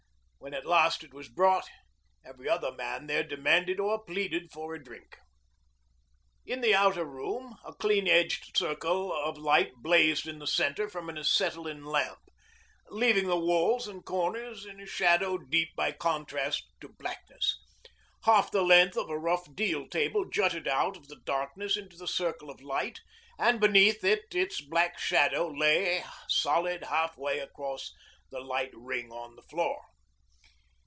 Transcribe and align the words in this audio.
When 0.43 0.55
at 0.55 0.65
last 0.65 1.03
it 1.03 1.13
was 1.13 1.29
brought, 1.29 1.69
every 2.25 2.49
other 2.49 2.71
man 2.73 3.05
there 3.05 3.21
demanded 3.23 3.79
or 3.79 4.03
pleaded 4.03 4.51
for 4.51 4.73
a 4.73 4.83
drink. 4.83 5.17
In 6.47 6.61
the 6.61 6.73
other 6.73 7.05
room 7.05 7.55
a 7.63 7.75
clean 7.75 8.07
edged 8.07 8.57
circle 8.57 9.13
of 9.13 9.37
light 9.37 9.71
blazed 9.75 10.27
in 10.27 10.39
the 10.39 10.47
centre 10.47 10.89
from 10.89 11.07
an 11.09 11.17
acetylene 11.19 11.85
lamp, 11.85 12.17
leaving 12.89 13.27
the 13.27 13.37
walls 13.39 13.87
and 13.87 14.03
corners 14.03 14.65
in 14.65 14.81
a 14.81 14.85
shadow 14.87 15.37
deep 15.37 15.69
by 15.75 15.91
contrast 15.93 16.63
to 16.81 16.89
blackness. 16.89 17.59
Half 18.23 18.49
the 18.51 18.63
length 18.63 18.97
of 18.97 19.09
a 19.11 19.19
rough 19.19 19.45
deal 19.55 19.87
table 19.87 20.25
jutted 20.27 20.67
out 20.67 20.97
of 20.97 21.07
the 21.07 21.21
darkness 21.23 21.77
into 21.77 21.95
the 21.97 22.07
circle 22.09 22.49
of 22.49 22.61
light, 22.63 22.99
and 23.37 23.59
beneath 23.61 24.03
it 24.03 24.25
its 24.33 24.59
black 24.59 24.97
shadow 24.99 25.47
lay 25.49 26.03
solid 26.27 26.85
half 26.85 27.15
way 27.15 27.37
across 27.39 27.93
the 28.31 28.39
light 28.41 28.71
ring 28.73 29.11
on 29.13 29.35
the 29.35 29.43
floor. 29.43 29.79